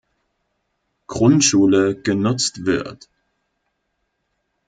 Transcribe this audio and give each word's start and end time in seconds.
Grundschule 1.05 1.93
genutzt 1.95 2.65
wird. 2.65 3.07